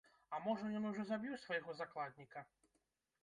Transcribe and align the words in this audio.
А 0.35 0.37
можа, 0.45 0.69
ён 0.77 0.87
ужо 0.91 1.03
забіў 1.09 1.35
свайго 1.43 1.75
закладніка!? 1.81 2.45